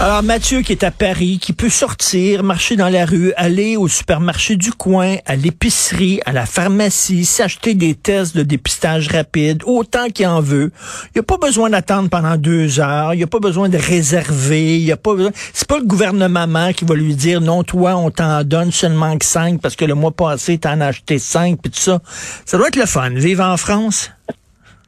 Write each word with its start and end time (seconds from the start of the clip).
Alors, 0.00 0.24
Mathieu 0.24 0.62
qui 0.62 0.72
est 0.72 0.82
à 0.82 0.90
Paris, 0.90 1.38
qui 1.40 1.52
peut 1.52 1.68
sortir, 1.68 2.42
marcher 2.42 2.74
dans 2.74 2.88
la 2.88 3.04
rue, 3.06 3.32
aller 3.36 3.76
au 3.76 3.86
supermarché 3.86 4.56
du 4.56 4.72
coin, 4.72 5.14
à 5.26 5.36
l'épicerie, 5.36 6.20
à 6.26 6.32
la 6.32 6.44
pharmacie, 6.44 7.24
s'acheter 7.24 7.74
des 7.74 7.94
tests 7.94 8.36
de 8.36 8.42
dépistage 8.42 9.06
rapide, 9.06 9.62
autant 9.64 10.08
qu'il 10.08 10.26
en 10.26 10.40
veut. 10.40 10.72
Il 11.06 11.10
n'y 11.16 11.20
a 11.20 11.22
pas 11.22 11.36
besoin 11.36 11.70
d'attendre 11.70 12.10
pendant 12.10 12.36
deux 12.36 12.80
heures. 12.80 13.14
Il 13.14 13.18
n'y 13.18 13.22
a 13.22 13.28
pas 13.28 13.38
besoin 13.38 13.68
de 13.68 13.78
réserver. 13.78 14.74
Il 14.74 14.82
y 14.82 14.90
a 14.90 14.96
pas 14.96 15.14
besoin... 15.14 15.30
C'est 15.52 15.68
pas 15.68 15.78
le 15.78 15.84
gouvernement 15.84 16.72
qui 16.72 16.84
va 16.84 16.96
lui 16.96 17.14
dire, 17.14 17.40
non, 17.40 17.62
toi, 17.62 17.94
on 17.94 18.10
t'en 18.10 18.42
donne 18.42 18.72
seulement 18.72 19.16
que 19.16 19.24
cinq 19.24 19.60
parce 19.60 19.76
que 19.76 19.84
le 19.84 19.94
mois 19.94 20.10
passé, 20.10 20.58
t'en 20.58 20.80
as 20.80 20.86
acheté 20.86 21.20
cinq, 21.20 21.60
puis 21.62 21.70
tout 21.70 21.78
ça. 21.78 22.00
Ça 22.44 22.58
doit 22.58 22.68
être 22.68 22.76
le 22.76 22.86
fun. 22.86 23.10
Vivre 23.10 23.44
en 23.44 23.56
France. 23.56 24.10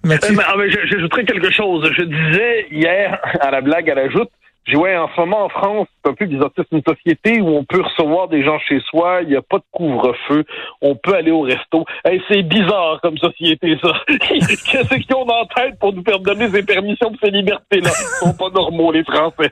Mathieu? 0.03 0.31
Euh, 0.33 0.35
mais, 0.37 0.43
ah, 0.45 0.55
mais 0.59 0.71
je- 0.73 0.89
J'ajouterais 0.91 1.25
quelque 1.25 1.53
chose. 1.53 1.89
Je 1.97 2.03
disais 2.03 2.67
hier, 2.73 3.17
à 3.41 3.53
la 3.53 3.61
blague, 3.61 3.89
à 3.89 3.95
la 3.95 4.11
joute, 4.11 4.29
j'ai 4.67 4.77
ouais, 4.77 4.97
en 4.97 5.09
ce 5.15 5.21
moment 5.21 5.45
en 5.45 5.49
France, 5.51 5.89
c'est 6.03 6.11
un 6.11 6.15
peu 6.15 6.25
bizarre, 6.25 6.51
c'est 6.57 6.73
une 6.73 6.83
société 6.87 7.41
où 7.43 7.49
on 7.49 7.65
peut 7.65 7.83
recevoir 7.83 8.29
des 8.29 8.43
gens 8.43 8.59
chez 8.61 8.81
soi, 8.81 9.21
il 9.23 9.29
n'y 9.29 9.37
a 9.37 9.43
pas 9.43 9.59
de 9.59 9.65
couvre-feu, 9.71 10.45
on 10.81 10.95
peut 10.97 11.15
aller 11.15 11.31
au 11.31 11.43
resto. 11.43 11.85
Hey, 12.03 12.23
c'est 12.29 12.43
bizarre 12.43 12.99
comme 13.03 13.19
société, 13.19 13.77
ça. 13.83 13.93
Qu'est-ce 14.09 14.95
qu'ils 14.95 15.17
ont 15.17 15.29
en 15.29 15.45
tête 15.47 15.79
pour 15.79 15.93
nous 15.93 16.03
faire 16.03 16.19
donner 16.19 16.49
ces 16.49 16.63
permissions 16.63 17.11
de 17.11 17.19
ces 17.23 17.31
libertés-là? 17.31 17.91
Ils 17.91 18.27
sont 18.27 18.35
pas 18.35 18.49
normaux, 18.49 18.91
les 18.91 19.05
Français. 19.05 19.51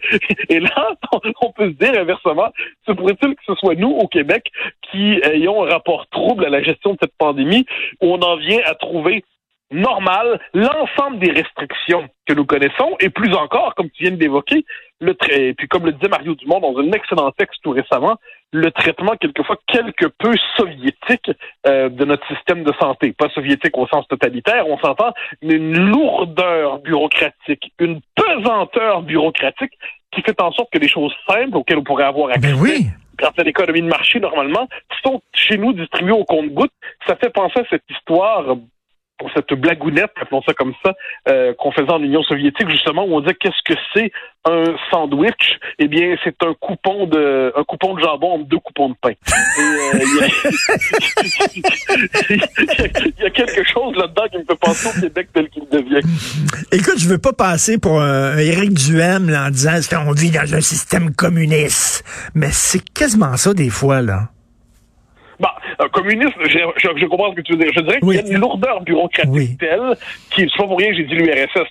Et 0.49 0.61
là, 0.61 0.95
on 1.43 1.53
peut 1.53 1.69
se 1.69 1.85
dire 1.85 2.01
inversement, 2.01 2.51
se 2.87 2.93
pourrait-il 2.93 3.35
que 3.35 3.43
ce 3.47 3.55
soit 3.57 3.75
nous, 3.75 3.91
au 3.91 4.09
Québec, 4.09 4.51
qui 4.91 5.21
ayons 5.25 5.65
un 5.65 5.69
rapport 5.69 6.07
trouble 6.09 6.47
à 6.47 6.49
la 6.49 6.63
gestion 6.63 6.93
de 6.93 6.99
cette 7.03 7.17
pandémie, 7.19 7.67
où 8.01 8.15
on 8.15 8.21
en 8.23 8.37
vient 8.37 8.61
à 8.65 8.75
trouver 8.75 9.25
normal 9.73 10.41
l'ensemble 10.55 11.19
des 11.19 11.33
restrictions 11.33 12.09
que 12.27 12.35
nous 12.35 12.45
connaissons 12.45 12.97
et 13.01 13.09
plus 13.09 13.35
encore, 13.35 13.75
comme 13.75 13.91
tu 13.91 14.05
viens 14.05 14.13
d'évoquer, 14.13 14.65
le 15.03 15.17
et 15.31 15.53
puis 15.55 15.69
comme 15.69 15.85
le 15.85 15.93
disait 15.93 16.09
Mario 16.09 16.35
Dumont 16.35 16.61
dans 16.61 16.79
un 16.79 16.91
excellent 16.93 17.31
texte 17.33 17.61
tout 17.63 17.71
récemment, 17.71 18.17
le 18.53 18.71
traitement 18.71 19.17
quelquefois 19.21 19.57
quelque 19.67 20.07
peu 20.07 20.33
soviétique 20.57 21.31
euh, 21.67 21.89
de 21.89 22.05
notre 22.05 22.27
système 22.29 22.63
de 22.63 22.73
santé. 22.81 23.13
Pas 23.13 23.29
soviétique 23.31 23.77
au 23.77 23.87
sens 23.89 24.07
totalitaire, 24.09 24.67
on 24.69 24.79
s'entend, 24.79 25.13
mais 25.43 25.55
une 25.55 25.77
lourdeur 25.77 26.79
bureaucratique, 26.79 27.73
une 27.79 28.01
pesanteur 28.15 29.03
bureaucratique 29.03 29.73
qui 30.13 30.23
fait 30.23 30.41
en 30.41 30.53
sorte 30.53 30.71
que 30.73 30.79
les 30.79 30.89
choses 30.89 31.15
simples 31.29 31.57
auxquelles 31.57 31.79
on 31.79 31.85
pourrait 31.85 32.05
avoir 32.05 32.31
accès 32.31 32.53
Ben 32.53 32.61
oui. 32.61 32.87
grâce 33.17 33.39
à 33.39 33.43
l'économie 33.43 33.83
de 33.83 33.89
marché 33.89 34.21
normalement, 34.21 34.69
sont 35.05 35.21
chez 35.35 35.59
nous 35.59 35.73
distribués 35.73 36.13
au 36.13 36.25
compte-gouttes. 36.25 36.73
Ça 37.07 37.17
fait 37.17 37.31
penser 37.31 37.61
à 37.61 37.65
cette 37.71 37.85
histoire, 37.91 38.57
cette 39.35 39.53
blagounette, 39.55 40.13
appelons 40.21 40.43
ça 40.43 40.55
comme 40.55 40.75
ça, 40.85 40.95
euh, 41.29 41.53
qu'on 41.59 41.73
faisait 41.73 41.91
en 41.91 42.03
Union 42.03 42.23
soviétique, 42.23 42.69
justement, 42.71 43.05
où 43.05 43.17
on 43.17 43.21
disait 43.21 43.35
qu'est-ce 43.35 43.63
que 43.75 43.79
c'est 43.95 44.13
un 44.45 44.65
sandwich? 44.91 45.59
Eh 45.79 45.89
bien, 45.89 46.17
c'est 46.25 46.37
un 46.45 46.55
coupon 46.55 47.07
de 47.07 47.53
un 47.57 47.65
coupon 47.65 47.95
de 47.95 48.01
jambon 48.01 48.33
entre 48.35 48.47
deux 48.49 48.59
coupons 48.59 48.89
de 48.91 48.95
pain. 49.01 49.13
Euh, 49.13 49.93
il 52.31 53.13
y 53.21 53.27
a- 53.27 53.31
quelque 53.31 53.65
chose 53.73 53.95
là-dedans 53.97 54.25
qui 54.31 54.39
me 54.39 54.45
fait 54.45 54.59
penser 54.61 54.89
au 54.89 55.01
Québec 55.01 55.29
tel 55.33 55.49
qu'il 55.49 55.63
devient. 55.71 56.01
Écoute, 56.73 56.99
je 56.99 57.09
veux 57.09 57.19
pas 57.19 57.33
passer 57.33 57.79
pour 57.79 58.01
un 58.01 58.37
Éric 58.39 58.75
Duhem 58.75 59.33
en 59.35 59.51
disant 59.51 59.79
qu'on 59.91 60.13
vit 60.13 60.31
dans 60.31 60.55
un 60.55 60.61
système 60.61 61.15
communiste. 61.15 62.05
Mais 62.35 62.51
c'est 62.51 62.83
quasiment 62.93 63.37
ça 63.37 63.55
des 63.55 63.71
fois, 63.71 64.03
là. 64.03 64.29
Un 65.83 65.89
communiste, 65.89 66.35
je, 66.45 66.59
je, 66.77 66.89
je 66.97 67.07
comprends 67.07 67.31
ce 67.31 67.37
que 67.37 67.41
tu 67.41 67.53
veux 67.53 67.59
dire. 67.59 67.73
Je 67.75 67.81
dirais 67.81 67.99
Oui. 68.03 68.17
qu'il 68.19 68.27
y 68.29 68.31
a 68.31 68.35
une 68.35 68.41
lourdeur 68.41 68.81
bureaucratique 68.83 69.33
Oui. 69.33 69.57
telle 69.59 69.97
qui, 70.31 70.43
c'est 70.43 70.57
pas 70.57 70.67
pour 70.69 70.79
rien 70.79 70.91
que 70.91 70.97
j'ai 70.97 71.05
dit 71.05 71.15
l'URSS, 71.15 71.69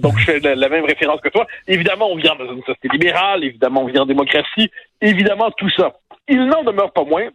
donc 0.00 0.18
je 0.18 0.24
fais 0.24 0.40
la, 0.40 0.54
la 0.54 0.68
même 0.68 0.84
référence 0.84 1.20
que 1.20 1.28
toi. 1.28 1.46
Évidemment, 1.68 2.10
on 2.10 2.16
vient 2.16 2.34
dans 2.36 2.50
une 2.52 2.62
société 2.62 2.88
libérale, 2.92 3.44
évidemment, 3.44 3.82
on 3.82 3.86
vit 3.86 3.98
en 3.98 4.06
démocratie, 4.06 4.70
évidemment, 5.00 5.50
tout 5.56 5.70
ça. 5.70 5.92
Il 6.28 6.44
n'en 6.46 6.62
demeure 6.62 6.92
pas 6.92 7.04
moins 7.04 7.28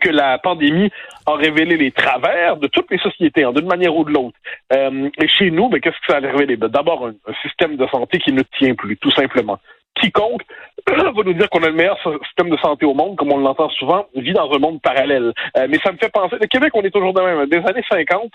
que 0.00 0.08
la 0.08 0.38
pandémie 0.38 0.90
a 1.26 1.34
révélé 1.34 1.76
les 1.76 1.90
travers 1.90 2.56
de 2.56 2.68
toutes 2.68 2.90
les 2.90 2.96
sociétés, 2.98 3.44
hein, 3.44 3.52
d'une 3.52 3.66
manière 3.66 3.94
ou 3.94 4.04
de 4.04 4.12
l'autre. 4.12 4.36
Euh, 4.72 5.10
et 5.20 5.28
chez 5.28 5.50
nous, 5.50 5.68
ben, 5.68 5.78
qu'est-ce 5.78 5.96
que 6.06 6.06
ça 6.12 6.16
a 6.16 6.20
révélé? 6.20 6.56
Ben, 6.56 6.68
D'abord, 6.68 7.06
un, 7.06 7.10
un 7.30 7.34
système 7.42 7.76
de 7.76 7.86
santé 7.88 8.18
qui 8.18 8.32
ne 8.32 8.42
tient 8.58 8.74
plus, 8.74 8.96
tout 8.96 9.10
simplement. 9.10 9.58
Quiconque 10.00 10.42
va 10.88 11.22
nous 11.24 11.32
dire 11.32 11.48
qu'on 11.50 11.62
a 11.62 11.68
le 11.68 11.74
meilleur 11.74 11.98
système 12.24 12.50
de 12.50 12.56
santé 12.58 12.84
au 12.86 12.94
monde, 12.94 13.16
comme 13.16 13.32
on 13.32 13.38
l'entend 13.38 13.70
souvent, 13.70 14.06
vit 14.14 14.32
dans 14.32 14.50
un 14.52 14.58
monde 14.58 14.80
parallèle. 14.82 15.32
Euh, 15.56 15.66
mais 15.68 15.78
ça 15.84 15.92
me 15.92 15.96
fait 15.96 16.12
penser, 16.12 16.36
le 16.40 16.46
Québec, 16.46 16.72
on 16.74 16.82
est 16.82 16.90
toujours 16.90 17.14
de 17.14 17.20
même. 17.20 17.46
Des 17.46 17.58
années 17.58 17.84
50, 17.90 18.32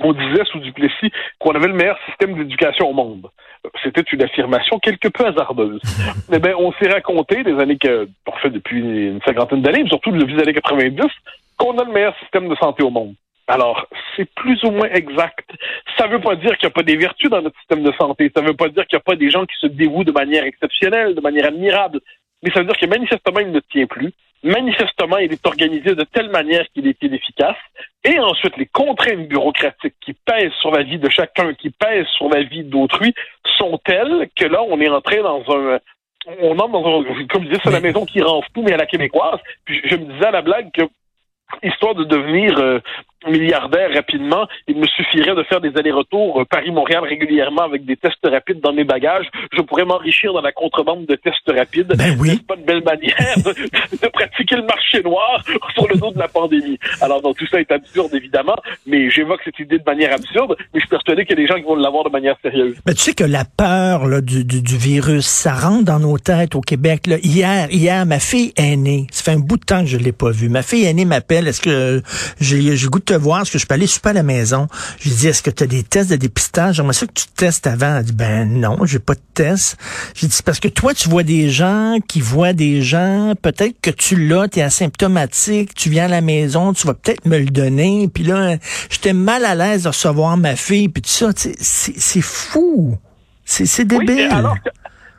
on 0.00 0.12
disait 0.12 0.44
sous 0.50 0.58
Duplessis 0.58 1.10
qu'on 1.38 1.52
avait 1.52 1.68
le 1.68 1.74
meilleur 1.74 1.98
système 2.06 2.34
d'éducation 2.34 2.90
au 2.90 2.92
monde. 2.92 3.28
C'était 3.82 4.02
une 4.02 4.22
affirmation 4.22 4.78
quelque 4.78 5.08
peu 5.08 5.26
hasardeuse. 5.26 5.80
Eh 6.32 6.38
bien, 6.38 6.54
on 6.56 6.72
s'est 6.72 6.88
raconté 6.88 7.42
des 7.42 7.58
années 7.58 7.76
que, 7.76 8.08
on 8.26 8.32
fait 8.38 8.50
depuis 8.50 8.80
une 8.80 9.20
cinquantaine 9.22 9.60
d'années, 9.60 9.82
mais 9.82 9.88
surtout 9.88 10.10
depuis 10.10 10.34
les 10.34 10.42
années 10.42 10.54
90, 10.54 11.02
qu'on 11.58 11.76
a 11.78 11.84
le 11.84 11.92
meilleur 11.92 12.16
système 12.20 12.48
de 12.48 12.54
santé 12.56 12.82
au 12.82 12.90
monde. 12.90 13.14
Alors, 13.52 13.86
c'est 14.16 14.32
plus 14.34 14.64
ou 14.64 14.70
moins 14.70 14.88
exact. 14.88 15.46
Ça 15.98 16.06
veut 16.06 16.22
pas 16.22 16.36
dire 16.36 16.56
qu'il 16.56 16.66
n'y 16.68 16.72
a 16.72 16.74
pas 16.74 16.82
des 16.82 16.96
vertus 16.96 17.28
dans 17.28 17.42
notre 17.42 17.58
système 17.58 17.82
de 17.82 17.92
santé. 18.00 18.32
Ça 18.34 18.40
veut 18.40 18.54
pas 18.54 18.68
dire 18.68 18.86
qu'il 18.86 18.96
n'y 18.96 19.02
a 19.02 19.04
pas 19.04 19.14
des 19.14 19.28
gens 19.28 19.44
qui 19.44 19.56
se 19.60 19.66
dévouent 19.66 20.04
de 20.04 20.10
manière 20.10 20.44
exceptionnelle, 20.44 21.14
de 21.14 21.20
manière 21.20 21.48
admirable. 21.48 22.00
Mais 22.42 22.50
ça 22.50 22.60
veut 22.60 22.64
dire 22.64 22.78
que 22.78 22.86
manifestement, 22.86 23.40
il 23.40 23.52
ne 23.52 23.60
tient 23.60 23.84
plus. 23.84 24.14
Manifestement, 24.42 25.18
il 25.18 25.34
est 25.34 25.46
organisé 25.46 25.94
de 25.94 26.02
telle 26.02 26.30
manière 26.30 26.64
qu'il 26.72 26.86
est 26.88 26.96
inefficace. 27.02 27.58
Et 28.04 28.18
ensuite, 28.18 28.56
les 28.56 28.64
contraintes 28.64 29.28
bureaucratiques 29.28 29.96
qui 30.00 30.14
pèsent 30.14 30.58
sur 30.62 30.70
la 30.70 30.82
vie 30.82 30.98
de 30.98 31.10
chacun, 31.10 31.52
qui 31.52 31.68
pèsent 31.68 32.08
sur 32.16 32.30
la 32.30 32.44
vie 32.44 32.64
d'autrui, 32.64 33.14
sont 33.58 33.78
telles 33.84 34.30
que 34.34 34.46
là, 34.46 34.62
on 34.62 34.80
est 34.80 34.88
entré 34.88 35.18
dans 35.18 35.42
un... 35.50 35.78
On 36.40 36.58
entre 36.58 36.72
dans 36.72 37.00
un... 37.02 37.26
Comme 37.26 37.42
je 37.42 37.48
disais, 37.48 37.60
c'est 37.62 37.70
la 37.70 37.80
maison 37.80 38.06
qui 38.06 38.22
rend 38.22 38.40
fou, 38.54 38.62
mais 38.62 38.72
à 38.72 38.78
la 38.78 38.86
québécoise. 38.86 39.40
Puis 39.66 39.82
je, 39.84 39.90
je 39.90 39.96
me 39.96 40.06
disais 40.06 40.26
à 40.26 40.30
la 40.30 40.40
blague 40.40 40.70
que 40.72 40.84
histoire 41.62 41.94
de 41.94 42.04
devenir 42.04 42.58
euh, 42.58 42.80
milliardaire 43.30 43.90
rapidement, 43.94 44.46
il 44.68 44.76
me 44.76 44.86
suffirait 44.86 45.34
de 45.34 45.42
faire 45.44 45.60
des 45.60 45.72
allers-retours 45.76 46.40
euh, 46.40 46.44
Paris-Montréal 46.44 47.04
régulièrement 47.04 47.62
avec 47.62 47.84
des 47.84 47.96
tests 47.96 48.24
rapides 48.24 48.60
dans 48.60 48.72
mes 48.72 48.84
bagages. 48.84 49.26
Je 49.52 49.62
pourrais 49.62 49.84
m'enrichir 49.84 50.32
dans 50.32 50.40
la 50.40 50.52
contrebande 50.52 51.06
de 51.06 51.14
tests 51.14 51.48
rapides. 51.48 51.92
Ben 51.96 52.16
oui. 52.18 52.30
C'est 52.32 52.46
pas 52.46 52.56
une 52.56 52.64
belle 52.64 52.82
manière 52.84 53.36
de, 53.36 53.52
de 53.96 54.08
pratiquer 54.08 54.56
le 54.56 54.64
marché 54.64 55.02
noir 55.02 55.42
sur 55.74 55.88
le 55.88 55.96
dos 55.96 56.12
de 56.12 56.18
la 56.18 56.28
pandémie. 56.28 56.78
Alors, 57.00 57.22
donc, 57.22 57.36
tout 57.36 57.46
ça 57.46 57.60
est 57.60 57.70
absurde, 57.70 58.14
évidemment, 58.14 58.56
mais 58.86 59.10
j'évoque 59.10 59.40
cette 59.44 59.58
idée 59.58 59.78
de 59.78 59.84
manière 59.84 60.12
absurde, 60.12 60.56
mais 60.72 60.80
je 60.80 60.80
suis 60.80 60.88
persuadé 60.88 61.24
qu'il 61.24 61.38
y 61.38 61.42
a 61.42 61.42
des 61.42 61.48
gens 61.48 61.56
qui 61.56 61.62
vont 61.62 61.74
l'avoir 61.74 62.04
de 62.04 62.10
manière 62.10 62.36
sérieuse. 62.42 62.76
Mais 62.86 62.94
tu 62.94 63.00
sais 63.00 63.14
que 63.14 63.24
la 63.24 63.44
peur 63.44 64.06
là, 64.06 64.20
du, 64.20 64.44
du, 64.44 64.62
du 64.62 64.76
virus, 64.76 65.26
ça 65.26 65.54
rentre 65.54 65.84
dans 65.84 65.98
nos 66.00 66.18
têtes 66.18 66.54
au 66.54 66.60
Québec. 66.60 67.06
Là. 67.06 67.16
Hier, 67.22 67.68
hier, 67.70 68.06
ma 68.06 68.18
fille 68.18 68.52
aînée, 68.56 69.06
ça 69.10 69.24
fait 69.24 69.36
un 69.36 69.40
bout 69.40 69.56
de 69.56 69.64
temps 69.64 69.80
que 69.80 69.86
je 69.86 69.96
l'ai 69.96 70.12
pas 70.12 70.30
vue. 70.30 70.48
Ma 70.48 70.62
fille 70.62 70.84
aînée 70.84 71.04
m'appelle. 71.04 71.48
Est-ce 71.48 71.60
que 71.60 72.02
j'ai 72.40 72.76
j'ai 72.76 72.86
goût 72.88 72.98
te 73.14 73.18
voir? 73.18 73.42
Est-ce 73.42 73.52
que 73.52 73.58
je 73.58 73.66
peux 73.66 73.74
aller 73.74 73.86
super 73.86 74.10
à 74.10 74.14
la 74.14 74.22
maison? 74.22 74.66
Je 75.00 75.08
lui 75.08 75.16
dis, 75.16 75.28
est-ce 75.28 75.42
que 75.42 75.50
tu 75.50 75.64
as 75.64 75.66
des 75.66 75.82
tests 75.82 76.10
de 76.10 76.16
dépistage? 76.16 76.76
J'aimerais 76.76 76.92
ça 76.94 77.06
que 77.06 77.12
tu 77.12 77.26
te 77.26 77.34
testes 77.36 77.66
avant. 77.66 77.96
Elle 77.98 78.04
dit, 78.04 78.12
ben 78.12 78.48
non, 78.48 78.84
j'ai 78.84 78.98
pas 78.98 79.14
de 79.14 79.20
test. 79.34 79.76
J'ai 80.14 80.26
dit, 80.26 80.32
c'est 80.32 80.44
parce 80.44 80.60
que 80.60 80.68
toi, 80.68 80.94
tu 80.94 81.08
vois 81.08 81.22
des 81.22 81.50
gens 81.50 81.98
qui 82.08 82.20
voient 82.20 82.52
des 82.52 82.82
gens. 82.82 83.34
Peut-être 83.40 83.80
que 83.80 83.90
tu 83.90 84.16
l'as, 84.28 84.48
tu 84.48 84.60
es 84.60 84.62
asymptomatique, 84.62 85.74
tu 85.74 85.90
viens 85.90 86.04
à 86.06 86.08
la 86.08 86.20
maison, 86.20 86.72
tu 86.72 86.86
vas 86.86 86.94
peut-être 86.94 87.26
me 87.26 87.38
le 87.38 87.46
donner. 87.46 88.08
Puis 88.12 88.24
là, 88.24 88.56
j'étais 88.90 89.12
mal 89.12 89.44
à 89.44 89.54
l'aise 89.54 89.82
de 89.84 89.88
recevoir 89.88 90.36
ma 90.36 90.56
fille, 90.56 90.88
puis 90.88 91.02
tout 91.02 91.08
ça. 91.10 91.32
Tu 91.32 91.50
sais, 91.50 91.54
C'est 91.58 91.98
c'est 91.98 92.20
fou. 92.22 92.96
C'est 93.44 93.64
Oui, 93.92 94.06
débile. 94.06 94.28
alors 94.32 94.54
que- 94.54 94.70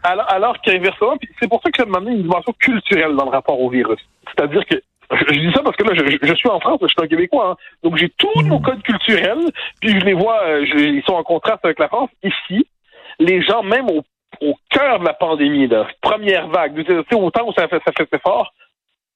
alors, 0.03 0.25
alors 0.29 0.55
qu'inversement, 0.63 1.15
c'est 1.39 1.47
pour 1.47 1.61
ça 1.63 1.69
que 1.71 1.77
ça 1.77 1.85
demandé 1.85 2.11
une 2.11 2.23
dimension 2.23 2.53
culturelle 2.59 3.15
dans 3.17 3.25
le 3.25 3.31
rapport 3.31 3.59
au 3.59 3.69
virus. 3.69 3.99
C'est-à-dire 4.35 4.63
que 4.69 4.75
je, 5.15 5.33
je 5.33 5.39
dis 5.39 5.51
ça 5.53 5.61
parce 5.63 5.75
que 5.75 5.83
là, 5.83 5.93
je, 5.95 6.17
je 6.27 6.33
suis 6.35 6.49
en 6.49 6.59
France, 6.59 6.79
je 6.81 6.87
suis 6.87 6.95
un 7.01 7.07
Québécois, 7.07 7.51
hein. 7.51 7.55
donc 7.83 7.97
j'ai 7.97 8.09
tous 8.09 8.41
nos 8.43 8.59
codes 8.59 8.81
culturels, 8.83 9.45
puis 9.81 9.91
je 9.99 10.05
les 10.05 10.13
vois, 10.13 10.41
euh, 10.43 10.65
je- 10.65 10.77
ils 10.77 11.03
sont 11.03 11.13
en 11.15 11.23
contraste 11.23 11.63
avec 11.63 11.79
la 11.79 11.87
France. 11.87 12.09
Ici, 12.23 12.67
les 13.19 13.41
gens, 13.41 13.63
même 13.63 13.87
au, 13.89 14.03
au 14.41 14.55
cœur 14.69 14.99
de 14.99 15.05
la 15.05 15.13
pandémie, 15.13 15.67
là, 15.67 15.87
première 16.01 16.47
vague, 16.47 16.75
tu 16.85 16.93
sais, 16.93 17.15
au 17.15 17.29
temps 17.31 17.47
où 17.47 17.53
ça 17.53 17.67
fait, 17.67 17.81
ça 17.85 17.91
fait 17.93 18.21
fort, 18.21 18.51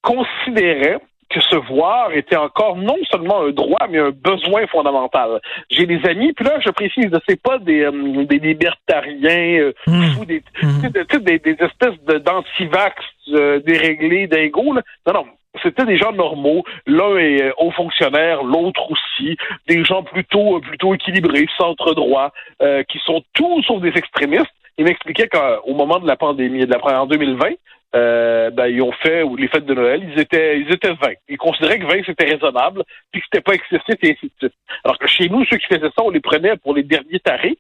considéraient 0.02 1.00
que 1.30 1.42
se 1.42 1.58
voir 1.58 2.14
était 2.14 2.38
encore 2.38 2.78
non 2.78 2.96
seulement 3.12 3.42
un 3.42 3.50
droit, 3.50 3.86
mais 3.90 4.00
un 4.00 4.12
besoin 4.12 4.66
fondamental. 4.68 5.42
J'ai 5.70 5.86
des 5.86 6.00
amis, 6.08 6.32
puis 6.32 6.46
là, 6.46 6.58
je 6.66 6.70
précise, 6.70 7.12
c'est 7.28 7.42
pas 7.42 7.58
des, 7.58 7.82
euh, 7.82 8.24
des 8.24 8.40
libertariens 8.40 9.60
euh, 9.60 9.74
Mm. 9.88 10.04
fous, 10.14 10.26
des, 10.26 10.42
Mm. 10.64 10.82
sais, 11.12 11.20
des, 11.20 11.40
des 11.40 11.58
espèces 11.60 12.00
d'antivax 12.24 13.04
euh, 13.34 13.60
déréglés, 13.60 14.28
dingos. 14.28 14.74
Là. 14.74 14.82
Non, 15.06 15.14
non, 15.16 15.26
c'était 15.62 15.86
des 15.86 15.98
gens 15.98 16.12
normaux. 16.12 16.64
L'un 16.86 17.18
est 17.18 17.44
euh, 17.44 17.52
haut 17.58 17.72
fonctionnaire, 17.72 18.44
l'autre 18.44 18.92
aussi. 18.92 19.38
Des 19.68 19.84
gens 19.84 20.04
plutôt 20.04 20.58
euh, 20.58 20.62
plutôt 20.62 20.94
équilibrés, 20.94 21.48
centre 21.58 21.94
droit, 21.94 22.32
euh, 22.62 22.84
qui 22.84 23.00
sont 23.00 23.24
tous 23.34 23.64
sauf 23.64 23.82
des 23.82 23.94
extrémistes 23.96 24.52
Il 24.78 24.86
m'expliquait 24.86 25.28
qu'au 25.28 25.74
moment 25.74 26.00
de 26.00 26.08
la 26.08 26.16
pandémie, 26.16 26.66
de 26.66 26.76
en 26.76 27.06
2020, 27.06 27.50
euh, 27.96 28.50
ben, 28.52 28.68
ils 28.68 28.82
ont 28.82 28.92
fait, 28.92 29.24
les 29.38 29.48
fêtes 29.48 29.66
de 29.66 29.74
Noël, 29.74 30.08
ils 30.14 30.20
étaient, 30.20 30.60
ils 30.60 30.72
étaient 30.72 30.94
20. 30.94 31.14
Ils 31.30 31.38
considéraient 31.38 31.80
que 31.80 31.86
20 31.86 32.04
c'était 32.06 32.26
raisonnable, 32.26 32.84
puis 33.12 33.22
que 33.22 33.28
c'était 33.32 33.42
pas 33.42 33.54
excessif 33.54 33.96
et 34.02 34.12
ainsi 34.12 34.26
de 34.26 34.32
suite. 34.38 34.54
Alors 34.84 34.98
que 34.98 35.08
chez 35.08 35.30
nous, 35.30 35.46
ceux 35.46 35.58
qui 35.58 35.68
faisaient 35.68 35.90
ça, 35.96 36.04
on 36.04 36.10
les 36.10 36.20
prenait 36.20 36.58
pour 36.58 36.76
les 36.76 36.84
derniers 36.84 37.20
tarés. 37.20 37.58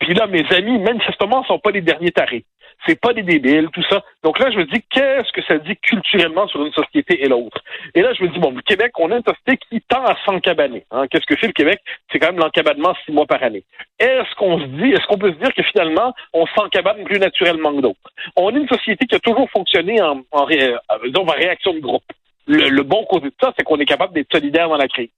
Puis 0.00 0.14
là, 0.14 0.26
mes 0.26 0.44
amis, 0.52 0.78
manifestement, 0.78 1.44
sont 1.44 1.58
pas 1.58 1.70
les 1.70 1.82
derniers 1.82 2.10
tarés 2.10 2.44
c'est 2.86 2.98
pas 2.98 3.12
des 3.12 3.22
débiles, 3.22 3.68
tout 3.72 3.82
ça. 3.88 4.02
Donc 4.22 4.38
là, 4.38 4.50
je 4.50 4.58
me 4.58 4.64
dis, 4.64 4.82
qu'est-ce 4.90 5.32
que 5.32 5.42
ça 5.42 5.58
dit 5.58 5.76
culturellement 5.76 6.48
sur 6.48 6.64
une 6.64 6.72
société 6.72 7.22
et 7.22 7.28
l'autre? 7.28 7.58
Et 7.94 8.02
là, 8.02 8.12
je 8.14 8.22
me 8.22 8.28
dis, 8.28 8.38
bon, 8.38 8.52
le 8.52 8.62
Québec, 8.62 8.92
on 8.98 9.10
a 9.10 9.16
une 9.16 9.24
société 9.24 9.58
qui 9.68 9.80
tend 9.82 10.04
à 10.04 10.16
s'encabaner. 10.24 10.84
Hein. 10.90 11.06
Qu'est-ce 11.08 11.26
que 11.26 11.36
fait 11.36 11.48
le 11.48 11.52
Québec? 11.52 11.80
C'est 12.10 12.18
quand 12.18 12.28
même 12.28 12.40
l'encabanement 12.40 12.94
six 13.04 13.12
mois 13.12 13.26
par 13.26 13.42
année. 13.42 13.64
Est-ce 13.98 14.34
qu'on 14.36 14.60
se 14.60 14.64
dit, 14.64 14.90
est-ce 14.92 15.06
qu'on 15.06 15.18
peut 15.18 15.32
se 15.32 15.38
dire 15.38 15.52
que 15.54 15.62
finalement, 15.62 16.14
on 16.32 16.46
s'encabane 16.46 17.04
plus 17.04 17.18
naturellement 17.18 17.74
que 17.74 17.82
d'autres? 17.82 18.10
On 18.36 18.54
est 18.54 18.58
une 18.58 18.68
société 18.68 19.06
qui 19.06 19.14
a 19.14 19.20
toujours 19.20 19.50
fonctionné 19.50 20.00
en, 20.00 20.22
en, 20.30 20.46
euh, 20.50 20.76
en 20.90 21.24
réaction 21.32 21.74
de 21.74 21.80
groupe. 21.80 22.04
Le, 22.46 22.68
le 22.68 22.82
bon 22.82 23.04
côté 23.04 23.26
de 23.26 23.34
ça, 23.40 23.52
c'est 23.56 23.64
qu'on 23.64 23.78
est 23.78 23.84
capable 23.84 24.14
d'être 24.14 24.32
solidaire 24.32 24.68
dans 24.68 24.76
la 24.76 24.88
crise. 24.88 25.10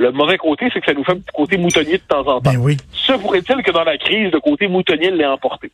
Le 0.00 0.12
mauvais 0.12 0.38
côté, 0.38 0.70
c'est 0.72 0.80
que 0.80 0.86
ça 0.86 0.94
nous 0.94 1.04
fait 1.04 1.12
un 1.12 1.16
petit 1.18 1.34
côté 1.34 1.58
moutonnier 1.58 1.98
de 1.98 2.02
temps 2.08 2.20
en 2.20 2.40
temps. 2.40 2.52
Ben 2.52 2.56
oui. 2.56 2.78
Se 2.92 3.12
pourrait-il 3.12 3.62
que 3.62 3.70
dans 3.70 3.84
la 3.84 3.98
crise, 3.98 4.32
le 4.32 4.40
côté 4.40 4.66
moutonnier 4.66 5.10
l'ait 5.10 5.26
emporté? 5.26 5.70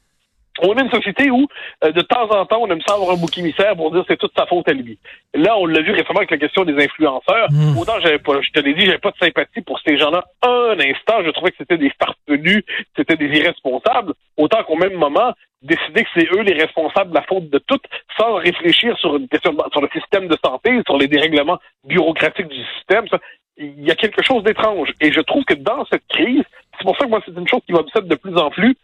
on 0.63 0.75
est 0.75 0.83
une 0.83 0.91
société 0.91 1.31
où, 1.31 1.47
euh, 1.85 1.93
de 1.93 2.01
temps 2.01 2.29
en 2.31 2.47
temps, 2.47 2.61
on 2.63 2.71
aime 2.71 2.81
ça 2.87 2.95
avoir 2.95 3.11
un 3.11 3.17
bouc 3.17 3.37
émissaire 3.37 3.77
pour 3.77 3.93
dire 3.93 4.05
c'est 4.09 4.17
toute 4.17 4.33
sa 4.37 4.47
faute 4.47 4.69
à 4.69 4.73
lui. 4.73 4.99
Là, 5.35 5.57
on 5.59 5.67
l'a 5.67 5.81
vu 5.81 5.93
récemment 5.93 6.21
avec 6.21 6.31
la 6.31 6.39
question 6.39 6.65
des 6.65 6.83
influenceurs. 6.83 7.49
Mm. 7.51 7.77
Autant 7.79 8.01
j'avais 8.03 8.19
pas, 8.19 8.41
je 8.41 8.51
te 8.51 8.61
l'ai 8.61 8.75
dit, 8.75 8.87
j'avais 8.87 8.99
pas 8.99 9.11
de 9.11 9.19
sympathie 9.19 9.61
pour 9.61 9.79
ces 9.87 9.99
gens-là 9.99 10.25
un 10.43 10.81
instant. 10.81 11.23
Je 11.25 11.31
trouvais 11.31 11.51
que 11.51 11.59
c'était 11.59 11.79
des 11.79 11.93
farfelus, 12.03 12.65
c'était 12.97 13.17
des 13.17 13.39
irresponsables. 13.39 14.15
Autant 14.37 14.65
qu'au 14.65 14.77
même 14.77 14.95
moment, 14.95 15.33
décider 15.63 16.05
que 16.05 16.11
c'est 16.15 16.29
eux 16.33 16.43
les 16.43 16.55
responsables 16.55 17.11
de 17.11 17.17
la 17.17 17.23
faute 17.23 17.51
de 17.51 17.59
tout, 17.59 17.81
sans 18.19 18.35
réfléchir 18.37 18.97
sur 18.99 19.17
une 19.17 19.29
question 19.29 19.55
sur 19.73 19.81
le 19.81 19.89
système 19.93 20.29
de 20.29 20.37
santé, 20.45 20.81
sur 20.87 20.97
les 20.97 21.09
dérèglements 21.09 21.59
bureaucratiques 21.85 22.49
du 22.49 22.65
système. 22.77 23.07
Ça, 23.09 23.19
il 23.57 23.85
y 23.85 23.91
a 23.91 23.95
quelque 23.95 24.23
chose 24.23 24.43
d'étrange. 24.45 24.93
Et 25.01 25.13
je 25.13 25.21
trouve 25.21 25.45
que 25.45 25.55
dans 25.55 25.85
cette 25.87 26.07
crise, 26.09 26.43
c'est 26.79 26.85
pour 26.85 26.97
ça 26.97 27.05
que 27.05 27.11
moi, 27.11 27.21
c'est 27.25 27.37
une 27.37 27.49
chose 27.49 27.61
qui 27.67 27.73
m'obsède 27.73 28.07
de 28.07 28.15
plus 28.15 28.37
en 28.37 28.51
plus, 28.51 28.77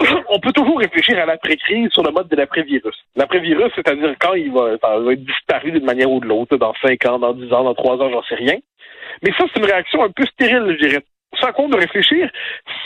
on 0.28 0.40
peut 0.40 0.52
toujours 0.52 0.78
réfléchir 0.78 1.18
à 1.18 1.26
l'après-crise 1.26 1.90
sur 1.92 2.02
le 2.02 2.10
mode 2.10 2.28
de 2.28 2.36
l'après-virus. 2.36 2.96
L'après-virus, 3.16 3.72
c'est-à-dire 3.74 4.14
quand 4.18 4.34
il 4.34 4.52
va, 4.52 4.76
va 4.76 5.12
être 5.12 5.24
disparu 5.24 5.72
d'une 5.72 5.84
manière 5.84 6.10
ou 6.10 6.20
de 6.20 6.26
l'autre, 6.26 6.56
dans 6.56 6.74
cinq 6.82 7.04
ans, 7.06 7.18
dans 7.18 7.32
dix 7.32 7.52
ans, 7.52 7.64
dans 7.64 7.74
trois 7.74 7.96
ans, 7.96 8.10
j'en 8.10 8.22
sais 8.24 8.34
rien. 8.34 8.58
Mais 9.22 9.32
ça, 9.38 9.44
c'est 9.52 9.60
une 9.60 9.66
réaction 9.66 10.02
un 10.02 10.10
peu 10.10 10.24
stérile, 10.26 10.76
je 10.80 10.86
dirais. 10.86 11.02
Sans 11.40 11.52
compte 11.52 11.72
de 11.72 11.78
réfléchir, 11.78 12.30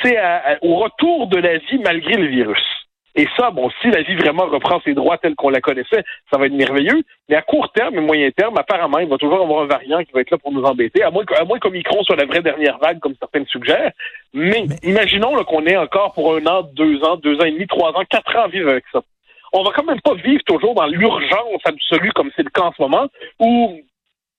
c'est 0.03 0.17
au 0.63 0.77
retour 0.77 1.27
de 1.29 1.39
la 1.39 1.59
vie 1.59 1.79
malgré 1.79 2.15
le 2.15 2.27
virus. 2.27 2.78
Et 3.15 3.27
ça, 3.37 3.51
bon, 3.51 3.71
si 3.83 3.91
la 3.91 4.03
vie 4.03 4.15
vraiment 4.15 4.47
reprend 4.47 4.81
ses 4.85 4.95
droits 4.95 5.19
tels 5.19 5.35
qu'on 5.35 5.49
la 5.51 5.61
connaissait, 5.61 6.05
ça 6.31 6.39
va 6.39 6.47
être 6.47 6.53
merveilleux. 6.53 7.03
Mais 7.29 7.37
à 7.37 7.43
court 7.43 7.71
terme 7.73 7.97
et 7.97 8.01
moyen 8.01 8.31
terme, 8.31 8.57
apparemment, 8.59 8.99
il 8.99 9.09
va 9.09 9.17
toujours 9.17 9.43
avoir 9.43 9.63
un 9.63 9.67
variant 9.67 10.03
qui 10.05 10.13
va 10.13 10.21
être 10.21 10.31
là 10.31 10.39
pour 10.39 10.53
nous 10.53 10.63
embêter, 10.63 11.03
à 11.03 11.11
moins, 11.11 11.25
à 11.37 11.45
moins 11.45 11.59
qu'Omicron 11.59 12.03
soit 12.05 12.17
la 12.17 12.27
vraie 12.27 12.43
dernière 12.43 12.79
vague, 12.79 13.01
comme 13.01 13.15
certains 13.19 13.45
suggèrent. 13.47 13.93
Mais, 14.35 14.67
imaginons 14.83 15.35
qu'on 15.45 15.67
est 15.67 15.77
encore 15.77 16.13
pour 16.13 16.37
un 16.37 16.47
an, 16.47 16.63
deux 16.63 17.03
ans, 17.03 17.17
deux 17.17 17.37
ans 17.41 17.45
et 17.45 17.53
demi, 17.53 17.67
trois 17.67 17.91
ans, 17.91 18.05
quatre 18.09 18.37
ans 18.37 18.45
à 18.45 18.49
vivre 18.49 18.71
avec 18.71 18.85
ça. 18.93 19.03
On 19.53 19.63
va 19.63 19.71
quand 19.75 19.85
même 19.85 20.01
pas 20.01 20.15
vivre 20.15 20.43
toujours 20.45 20.75
dans 20.75 20.87
l'urgence 20.87 21.63
absolue 21.65 22.13
comme 22.13 22.31
c'est 22.37 22.43
le 22.43 22.51
cas 22.51 22.65
en 22.65 22.73
ce 22.73 22.83
moment, 22.83 23.09
où 23.41 23.81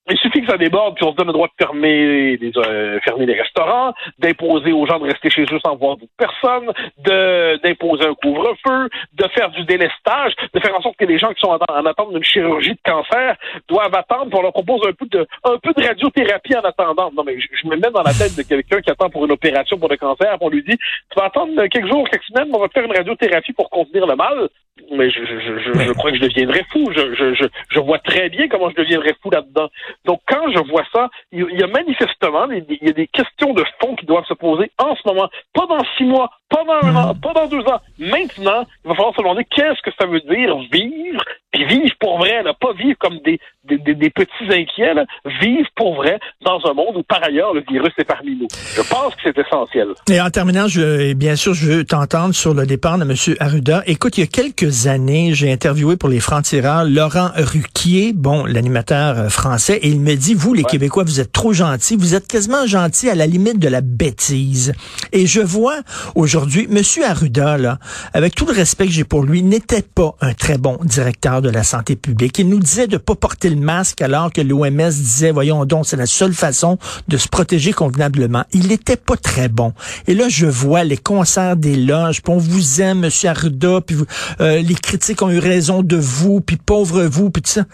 il 0.09 0.17
suffit 0.17 0.41
que 0.41 0.47
ça 0.47 0.57
déborde, 0.57 0.95
puis 0.95 1.05
on 1.05 1.11
se 1.11 1.15
donne 1.15 1.27
le 1.27 1.33
droit 1.33 1.47
de 1.47 1.65
fermer 1.65 2.37
les, 2.37 2.51
euh, 2.57 2.99
fermer 3.01 3.25
les 3.25 3.39
restaurants, 3.39 3.93
d'imposer 4.17 4.71
aux 4.71 4.85
gens 4.85 4.99
de 4.99 5.05
rester 5.05 5.29
chez 5.29 5.43
eux 5.43 5.59
sans 5.63 5.75
voir 5.75 5.97
d'autres 5.97 6.11
personnes, 6.17 6.71
de 6.99 7.57
d'imposer 7.63 8.05
un 8.05 8.13
couvre-feu, 8.13 8.89
de 9.13 9.27
faire 9.29 9.49
du 9.51 9.63
délestage, 9.65 10.33
de 10.53 10.59
faire 10.59 10.75
en 10.77 10.81
sorte 10.81 10.97
que 10.97 11.05
les 11.05 11.17
gens 11.17 11.29
qui 11.29 11.41
sont 11.41 11.49
en, 11.49 11.85
attente 11.85 12.13
d'une 12.13 12.23
chirurgie 12.23 12.73
de 12.73 12.81
cancer 12.83 13.35
doivent 13.67 13.95
attendre, 13.95 14.29
pour 14.29 14.41
leur 14.41 14.53
propose 14.53 14.81
un 14.87 14.93
peu 14.93 15.05
de 15.05 15.27
un 15.43 15.57
peu 15.57 15.73
de 15.73 15.87
radiothérapie 15.87 16.55
en 16.55 16.61
attendant. 16.61 17.11
Non, 17.13 17.23
mais 17.23 17.37
je, 17.39 17.67
me 17.67 17.75
mets 17.75 17.91
dans 17.91 18.03
la 18.03 18.13
tête 18.13 18.35
de 18.35 18.43
quelqu'un 18.43 18.81
qui 18.81 18.89
attend 18.89 19.09
pour 19.09 19.25
une 19.25 19.31
opération 19.31 19.77
pour 19.77 19.89
le 19.89 19.97
cancer, 19.97 20.37
on 20.41 20.49
lui 20.49 20.63
dit 20.63 20.77
Tu 20.77 21.19
vas 21.19 21.25
attendre 21.25 21.65
quelques 21.67 21.87
jours, 21.87 22.07
quelques 22.09 22.23
semaines, 22.23 22.49
on 22.53 22.59
va 22.59 22.67
te 22.67 22.73
faire 22.73 22.85
une 22.85 22.95
radiothérapie 22.95 23.53
pour 23.53 23.69
contenir 23.69 24.05
le 24.05 24.15
mal 24.15 24.49
mais 24.91 25.09
je, 25.09 25.19
je, 25.19 25.39
je, 25.39 25.79
je, 25.79 25.91
crois 25.93 26.11
que 26.11 26.17
je 26.17 26.23
deviendrais 26.23 26.63
fou. 26.71 26.89
Je, 26.95 27.13
je, 27.15 27.47
je, 27.69 27.79
vois 27.79 27.99
très 27.99 28.29
bien 28.29 28.47
comment 28.47 28.69
je 28.69 28.75
deviendrais 28.75 29.15
fou 29.21 29.29
là-dedans. 29.29 29.69
Donc, 30.05 30.21
quand 30.27 30.49
je 30.51 30.59
vois 30.69 30.85
ça, 30.93 31.09
il 31.31 31.45
y 31.51 31.63
a 31.63 31.67
manifestement 31.67 32.09
il 32.51 32.77
y 32.81 32.89
a 32.89 32.93
des 32.93 33.07
questions 33.07 33.53
de 33.53 33.63
fond 33.81 33.95
qui 33.95 34.05
doivent 34.05 34.25
se 34.25 34.33
poser 34.33 34.71
en 34.77 34.95
ce 34.95 35.01
moment. 35.07 35.29
Pas 35.53 35.65
dans 35.67 35.83
six 35.97 36.05
mois, 36.05 36.31
pas 36.49 36.63
dans 36.63 36.87
un 36.87 36.95
an, 36.95 37.15
pas 37.15 37.33
dans 37.33 37.47
deux 37.47 37.61
ans. 37.61 37.81
Maintenant, 37.97 38.65
il 38.83 38.89
va 38.89 38.95
falloir 38.95 39.13
se 39.13 39.21
demander 39.21 39.45
qu'est-ce 39.45 39.81
que 39.81 39.91
ça 39.99 40.07
veut 40.07 40.21
dire 40.21 40.57
vivre, 40.71 41.23
puis 41.51 41.65
vivre 41.65 41.95
pour 41.99 42.17
vrai, 42.17 42.43
là, 42.43 42.53
pas 42.53 42.73
vivre 42.73 42.97
comme 42.97 43.19
des, 43.19 43.39
des, 43.77 43.95
des, 43.95 44.09
petits 44.09 44.49
inquiets, 44.49 44.93
là, 44.93 45.05
vivre 45.41 45.67
pour 45.75 45.95
vrai 45.95 46.19
dans 46.41 46.59
un 46.69 46.73
monde 46.73 46.97
où, 46.97 47.03
par 47.03 47.23
ailleurs, 47.23 47.53
le 47.53 47.63
virus 47.69 47.93
est 47.97 48.03
parmi 48.03 48.35
nous. 48.35 48.47
Je 48.75 48.81
pense 48.81 49.15
que 49.15 49.21
c'est 49.23 49.37
essentiel. 49.37 49.89
Et 50.09 50.19
en 50.19 50.29
terminant, 50.29 50.67
je, 50.67 51.13
bien 51.13 51.35
sûr, 51.35 51.53
je 51.53 51.71
veux 51.71 51.83
t'entendre 51.83 52.33
sur 52.33 52.53
le 52.53 52.65
départ 52.65 52.97
de 52.97 53.03
M. 53.03 53.35
Arruda. 53.39 53.83
Écoute, 53.85 54.17
il 54.17 54.21
y 54.21 54.23
a 54.23 54.27
quelques 54.27 54.87
années, 54.87 55.33
j'ai 55.33 55.51
interviewé 55.51 55.97
pour 55.97 56.09
les 56.09 56.19
francs-tireurs 56.19 56.85
Laurent 56.85 57.31
Ruquier, 57.35 58.13
bon, 58.13 58.45
l'animateur 58.45 59.17
euh, 59.17 59.29
français, 59.29 59.79
et 59.81 59.89
il 59.89 60.01
me 60.01 60.15
dit, 60.15 60.33
vous, 60.33 60.53
les 60.53 60.63
Québécois, 60.63 61.03
vous 61.03 61.19
êtes 61.19 61.31
trop 61.31 61.53
gentils, 61.53 61.95
vous 61.95 62.15
êtes 62.15 62.27
quasiment 62.27 62.65
gentils 62.65 63.09
à 63.09 63.15
la 63.15 63.27
limite 63.27 63.59
de 63.59 63.67
la 63.67 63.81
bêtise. 63.81 64.73
Et 65.11 65.25
je 65.25 65.41
vois 65.41 65.79
aujourd'hui, 66.15 66.67
Monsieur 66.69 67.05
Arruda, 67.05 67.57
là, 67.57 67.79
avec 68.13 68.35
tout 68.35 68.45
le 68.45 68.53
respect 68.53 68.85
que 68.85 68.91
j'ai 68.91 69.03
pour 69.03 69.23
lui, 69.23 69.43
n'était 69.43 69.81
pas 69.81 70.15
un 70.21 70.33
très 70.33 70.57
bon 70.57 70.77
directeur 70.83 71.41
de 71.41 71.49
la 71.49 71.63
santé 71.63 71.95
publique. 71.95 72.39
Il 72.39 72.49
nous 72.49 72.59
disait 72.59 72.87
de 72.87 72.97
pas 72.97 73.15
porter 73.15 73.49
le 73.49 73.55
masque 73.59 74.01
alors 74.01 74.31
que 74.31 74.41
l'OMS 74.41 74.89
disait, 74.89 75.31
voyons 75.31 75.65
donc, 75.65 75.85
c'est 75.85 75.97
la 75.97 76.05
seule 76.05 76.33
façon 76.33 76.77
de 77.07 77.17
se 77.17 77.27
protéger 77.27 77.73
convenablement. 77.73 78.43
Il 78.53 78.67
n'était 78.67 78.97
pas 78.97 79.17
très 79.17 79.49
bon. 79.49 79.73
Et 80.07 80.13
là, 80.13 80.25
je 80.29 80.45
vois 80.45 80.83
les 80.83 80.97
concerts 80.97 81.55
des 81.55 81.75
loges, 81.75 82.21
puis 82.21 82.33
on 82.33 82.37
vous 82.37 82.81
aime, 82.81 82.99
Monsieur 82.99 83.29
Arruda, 83.29 83.81
puis 83.81 83.97
euh, 84.41 84.61
les 84.61 84.75
critiques 84.75 85.21
ont 85.21 85.29
eu 85.29 85.39
raison 85.39 85.83
de 85.83 85.95
vous, 85.95 86.41
puis 86.41 86.57
pauvre 86.57 87.03
vous, 87.03 87.29
puis 87.29 87.41
tout 87.41 87.49
ça. 87.49 87.65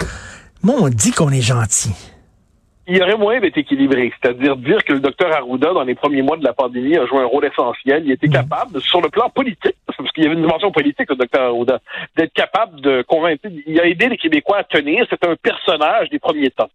Moi, 0.64 0.76
on 0.80 0.90
dit 0.90 1.12
qu'on 1.12 1.30
est 1.30 1.42
gentil. 1.42 1.92
Il 2.88 2.98
y 2.98 3.02
aurait 3.02 3.18
moyen 3.18 3.40
d'être 3.40 3.58
équilibré, 3.58 4.14
c'est-à-dire 4.22 4.56
dire 4.58 4.84
que 4.84 4.94
le 4.94 5.00
docteur 5.00 5.36
Arruda, 5.36 5.74
dans 5.74 5.84
les 5.84 5.96
premiers 5.96 6.22
mois 6.22 6.38
de 6.38 6.44
la 6.44 6.54
pandémie, 6.54 6.96
a 6.98 7.06
joué 7.08 7.20
un 7.20 7.26
rôle 7.26 7.46
essentiel. 7.46 8.04
Il 8.06 8.12
était 8.12 8.28
mhm. 8.28 8.34
capable, 8.34 8.82
sur 8.82 9.02
le 9.02 9.10
plan 9.10 9.30
politique, 9.30 9.76
qu'il 10.16 10.24
y 10.24 10.28
avait 10.28 10.36
une 10.36 10.42
dimension 10.42 10.72
politique, 10.72 11.10
le 11.10 11.16
docteur 11.16 11.44
Arruda, 11.44 11.80
d'être 12.18 12.34
capable 12.34 12.82
de 12.82 13.04
convaincre. 13.04 13.48
Il 13.68 13.80
a 13.80 13.86
aidé 13.86 14.10
les 14.10 14.18
Québécois 14.18 14.58
à 14.58 14.64
tenir. 14.64 15.06
C'est 15.10 15.24
un 15.28 15.36
personnage 15.36 16.10
des 16.10 16.20
premiers 16.20 16.50
temps. 16.50 16.70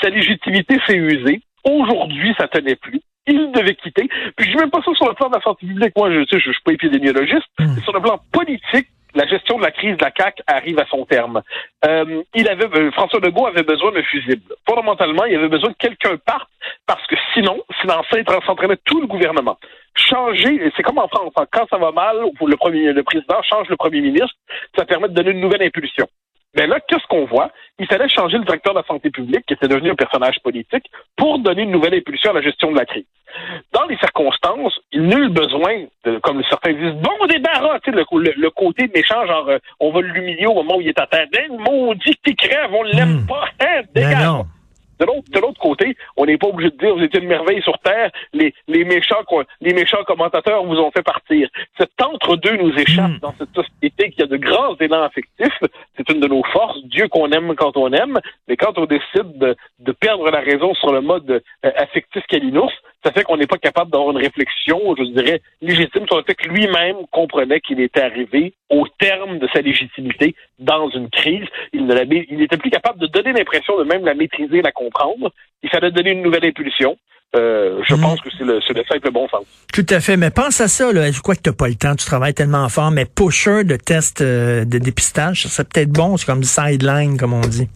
Sa 0.00 0.10
légitimité 0.10 0.76
s'est 0.86 0.96
usée. 0.96 1.40
Aujourd'hui, 1.64 2.34
ça 2.38 2.46
tenait 2.48 2.76
plus 2.76 3.00
il 3.26 3.52
devait 3.52 3.74
quitter. 3.74 4.08
Puis 4.36 4.46
je 4.46 4.50
dis 4.50 4.56
même 4.56 4.70
pas 4.70 4.82
ça 4.84 4.92
sur 4.94 5.06
le 5.06 5.14
plan 5.14 5.28
de 5.28 5.34
la 5.34 5.40
santé 5.42 5.66
publique. 5.66 5.92
Moi, 5.96 6.10
je 6.10 6.24
sais, 6.24 6.40
je, 6.40 6.46
je 6.46 6.52
suis 6.52 6.62
pas 6.64 6.72
épidémiologiste. 6.72 7.46
Mhm. 7.58 7.80
Sur 7.82 7.92
le 7.92 8.00
plan 8.00 8.20
politique, 8.32 8.88
la 9.14 9.26
gestion 9.26 9.58
de 9.58 9.62
la 9.62 9.70
crise 9.70 9.96
de 9.96 10.04
la 10.04 10.10
CAC 10.10 10.42
arrive 10.46 10.78
à 10.78 10.86
son 10.86 11.04
terme. 11.04 11.42
Euh, 11.86 12.22
il 12.34 12.48
avait, 12.48 12.66
euh, 12.66 12.90
François 12.92 13.20
Legault 13.20 13.46
avait 13.46 13.62
besoin 13.62 13.92
d'un 13.92 14.02
fusible. 14.02 14.54
Fondamentalement, 14.68 15.24
il 15.24 15.36
avait 15.36 15.48
besoin 15.48 15.72
que 15.72 15.78
quelqu'un 15.78 16.16
parte 16.24 16.48
parce 16.86 17.06
que 17.06 17.16
sinon, 17.34 17.62
sinon 17.80 17.94
ça 18.10 18.38
s'entraînait 18.46 18.78
tout 18.84 19.00
le 19.00 19.06
gouvernement. 19.06 19.58
Changer, 19.94 20.72
c'est 20.76 20.82
comme 20.82 20.98
en 20.98 21.08
France, 21.08 21.32
hein. 21.36 21.46
quand 21.52 21.66
ça 21.68 21.76
va 21.76 21.92
mal, 21.92 22.16
le, 22.18 22.56
premier, 22.56 22.92
le 22.92 23.02
président 23.02 23.42
change 23.42 23.68
le 23.68 23.76
premier 23.76 24.00
ministre, 24.00 24.34
ça 24.76 24.84
permet 24.84 25.08
de 25.08 25.14
donner 25.14 25.30
une 25.30 25.40
nouvelle 25.40 25.62
impulsion. 25.62 26.06
Mais 26.54 26.66
là, 26.66 26.80
qu'est-ce 26.80 27.06
qu'on 27.08 27.24
voit? 27.24 27.50
Il 27.78 27.86
fallait 27.86 28.08
changer 28.08 28.36
le 28.36 28.44
directeur 28.44 28.74
de 28.74 28.80
la 28.80 28.86
santé 28.86 29.10
publique, 29.10 29.44
qui 29.46 29.54
était 29.54 29.68
devenu 29.68 29.90
un 29.90 29.94
personnage 29.94 30.36
politique, 30.42 30.84
pour 31.16 31.38
donner 31.38 31.62
une 31.62 31.70
nouvelle 31.70 31.94
impulsion 31.94 32.30
à 32.30 32.34
la 32.34 32.42
gestion 32.42 32.70
de 32.72 32.76
la 32.76 32.84
crise. 32.84 33.06
Les 33.92 33.98
circonstances, 33.98 34.80
nul 34.94 35.28
besoin, 35.28 35.84
de, 36.06 36.18
comme 36.20 36.42
certains 36.48 36.72
disent, 36.72 36.94
bon 36.94 37.26
débarras, 37.28 37.78
tu 37.80 37.90
sais, 37.90 37.96
le, 37.96 38.32
le, 38.40 38.50
côté 38.50 38.90
méchant, 38.94 39.26
genre, 39.26 39.46
euh, 39.50 39.58
on 39.80 39.92
va 39.92 40.00
l'humilier 40.00 40.46
au 40.46 40.54
moment 40.54 40.76
où 40.76 40.80
il 40.80 40.88
est 40.88 40.98
à 40.98 41.06
terre. 41.06 41.26
Ben, 41.30 41.58
maudit 41.58 42.16
que 42.24 42.32
crève, 42.32 42.72
on 42.72 42.84
l'aime 42.84 43.20
hmm. 43.20 43.26
pas, 43.26 43.44
hein, 43.60 43.82
ben 43.94 44.08
dégage. 44.08 44.46
De 44.98 45.40
l'autre 45.40 45.60
côté, 45.60 45.94
on 46.16 46.24
n'est 46.24 46.38
pas 46.38 46.46
obligé 46.46 46.70
de 46.70 46.76
dire 46.76 46.94
vous 46.94 47.02
êtes 47.02 47.14
une 47.14 47.26
merveille 47.26 47.60
sur 47.60 47.78
Terre, 47.80 48.10
les, 48.32 48.54
les, 48.66 48.84
méchants, 48.84 49.22
les 49.60 49.74
méchants 49.74 50.04
commentateurs 50.06 50.64
vous 50.64 50.76
ont 50.76 50.90
fait 50.90 51.02
partir. 51.02 51.48
Cet 51.76 51.90
entre-deux 52.00 52.56
nous 52.56 52.72
échappe 52.78 53.10
hmm. 53.10 53.18
dans 53.18 53.34
cette 53.36 53.54
société 53.54 54.10
qui 54.10 54.22
a 54.22 54.26
de 54.26 54.38
grands 54.38 54.76
élans 54.76 55.02
affectifs. 55.02 55.58
C'est 56.06 56.14
une 56.14 56.20
de 56.20 56.28
nos 56.28 56.42
forces, 56.44 56.82
Dieu 56.84 57.08
qu'on 57.08 57.30
aime 57.30 57.54
quand 57.54 57.76
on 57.76 57.92
aime, 57.92 58.18
mais 58.48 58.56
quand 58.56 58.78
on 58.78 58.86
décide 58.86 59.38
de, 59.78 59.92
perdre 59.92 60.30
la 60.30 60.40
raison 60.40 60.74
sur 60.74 60.92
le 60.92 61.00
mode 61.00 61.30
euh, 61.30 61.70
affectif 61.76 62.22
ça 63.04 63.12
fait 63.12 63.24
qu'on 63.24 63.36
n'est 63.36 63.46
pas 63.46 63.58
capable 63.58 63.90
d'avoir 63.90 64.10
une 64.10 64.22
réflexion, 64.22 64.94
je 64.96 65.02
dirais, 65.04 65.42
légitime 65.60 66.06
sur 66.06 66.16
le 66.16 66.22
fait 66.22 66.34
que 66.34 66.48
lui-même 66.48 66.96
comprenait 67.10 67.60
qu'il 67.60 67.80
était 67.80 68.00
arrivé 68.00 68.54
au 68.70 68.86
terme 68.98 69.38
de 69.38 69.48
sa 69.52 69.60
légitimité 69.60 70.34
dans 70.58 70.88
une 70.90 71.10
crise. 71.10 71.46
Il 71.72 71.82
il 72.30 72.38
n'était 72.38 72.56
plus 72.56 72.70
capable 72.70 73.00
de 73.00 73.06
donner 73.06 73.32
l'impression 73.32 73.76
de 73.78 73.84
même 73.84 74.04
la 74.04 74.14
maîtriser, 74.14 74.62
la 74.62 74.72
comprendre. 74.72 75.32
Il 75.62 75.70
fallait 75.70 75.90
donner 75.90 76.12
une 76.12 76.22
nouvelle 76.22 76.44
impulsion. 76.44 76.96
Euh, 77.34 77.80
je 77.88 77.94
Mhm. 77.94 78.00
pense 78.02 78.20
que 78.20 78.28
c'est 78.36 78.44
le, 78.44 78.60
c'est 78.66 78.74
le 78.74 78.82
simple 78.86 79.10
bon 79.10 79.26
sens. 79.28 79.44
Tout 79.72 79.86
à 79.88 80.00
fait. 80.00 80.16
Mais 80.18 80.30
pense 80.30 80.60
à 80.60 80.68
ça, 80.68 80.92
là. 80.92 81.10
Je 81.10 81.20
crois 81.22 81.34
que 81.34 81.40
tu 81.40 81.48
n'as 81.48 81.54
pas 81.56 81.68
le 81.68 81.76
temps, 81.76 81.94
tu 81.96 82.04
travailles 82.04 82.34
tellement 82.34 82.68
fort, 82.68 82.90
mais 82.90 83.06
pusher 83.06 83.64
de 83.64 83.76
test 83.76 84.20
euh, 84.20 84.64
de 84.66 84.78
dépistage, 84.78 85.44
ça 85.44 85.48
serait 85.48 85.64
peut-être 85.64 85.90
bon, 85.90 86.16
c'est 86.18 86.26
comme 86.26 86.42
sideline, 86.44 87.16
comme 87.16 87.32
on 87.32 87.40
dit. 87.40 87.68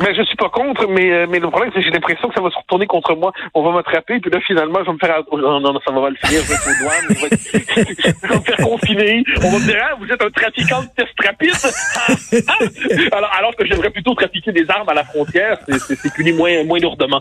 Mais 0.00 0.14
je 0.14 0.22
suis 0.22 0.36
pas 0.36 0.48
contre, 0.48 0.86
mais, 0.88 1.10
euh, 1.12 1.26
mais 1.28 1.38
le 1.38 1.48
problème, 1.50 1.70
c'est 1.74 1.80
que 1.80 1.84
j'ai 1.86 1.90
l'impression 1.92 2.28
que 2.28 2.34
ça 2.34 2.40
va 2.40 2.50
se 2.50 2.56
retourner 2.56 2.86
contre 2.86 3.14
moi. 3.14 3.32
On 3.54 3.62
va 3.62 3.72
m'attraper, 3.72 4.18
puis 4.20 4.30
là, 4.30 4.38
finalement, 4.46 4.78
je 4.80 4.86
vais 4.86 4.92
me 4.94 4.98
faire... 4.98 5.22
oh, 5.30 5.38
non, 5.38 5.60
non, 5.60 5.78
ça 5.84 5.92
va 5.92 6.00
mal 6.00 6.16
finir, 6.24 6.40
je 6.42 6.48
vais 6.48 6.54
être 6.54 6.68
aux 6.68 6.82
douanes, 6.82 7.06
je 7.10 7.14
vais, 7.14 7.26
être- 7.26 7.98
je 8.22 8.28
vais 8.28 8.34
me 8.36 8.40
faire 8.40 8.56
confiner. 8.56 9.24
On 9.44 9.50
va 9.50 9.58
me 9.58 9.64
dire, 9.64 9.76
ah, 9.82 9.94
vous 10.00 10.06
êtes 10.06 10.22
un 10.22 10.30
trafiquant 10.30 10.82
de 10.82 10.88
test 10.96 11.12
rapide. 11.24 11.52
Ah, 11.96 12.14
ah. 12.48 13.16
alors, 13.16 13.30
alors 13.38 13.56
que 13.56 13.66
j'aimerais 13.66 13.90
plutôt 13.90 14.14
trafiquer 14.14 14.52
des 14.52 14.64
armes 14.70 14.88
à 14.88 14.94
la 14.94 15.04
frontière, 15.04 15.58
c'est- 15.68 16.12
puni 16.14 16.32
moins, 16.32 16.64
moins 16.64 16.78
lourdement. 16.80 17.20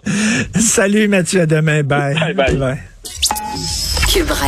Salut 0.55 1.07
Mathieu, 1.07 1.41
à 1.41 1.45
demain. 1.45 1.83
Bye. 1.83 2.33
Bye, 2.33 2.55
bye. 2.55 2.77
Cube 4.11 4.29
Radio. 4.31 4.47